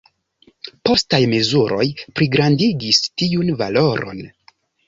[0.89, 1.87] Postaj mezuroj
[2.21, 4.27] pligrandigis tiun valoron.